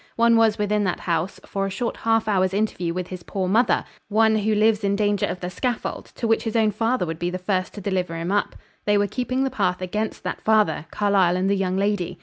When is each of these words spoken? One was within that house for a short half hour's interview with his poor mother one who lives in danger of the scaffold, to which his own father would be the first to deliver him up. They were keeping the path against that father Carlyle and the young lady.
One 0.15 0.35
was 0.35 0.57
within 0.57 0.83
that 0.85 1.01
house 1.01 1.39
for 1.45 1.67
a 1.67 1.69
short 1.69 1.95
half 1.97 2.27
hour's 2.27 2.55
interview 2.55 2.91
with 2.91 3.09
his 3.09 3.21
poor 3.21 3.47
mother 3.47 3.85
one 4.09 4.35
who 4.37 4.55
lives 4.55 4.83
in 4.83 4.95
danger 4.95 5.27
of 5.27 5.41
the 5.41 5.49
scaffold, 5.51 6.07
to 6.15 6.25
which 6.27 6.41
his 6.43 6.55
own 6.55 6.71
father 6.71 7.05
would 7.05 7.19
be 7.19 7.29
the 7.29 7.37
first 7.37 7.75
to 7.75 7.81
deliver 7.81 8.15
him 8.17 8.31
up. 8.31 8.55
They 8.85 8.97
were 8.97 9.05
keeping 9.05 9.43
the 9.43 9.51
path 9.51 9.79
against 9.79 10.23
that 10.23 10.41
father 10.41 10.87
Carlyle 10.89 11.37
and 11.37 11.47
the 11.47 11.55
young 11.55 11.77
lady. 11.77 12.17